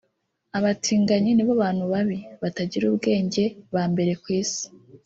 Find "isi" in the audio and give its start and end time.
4.41-4.63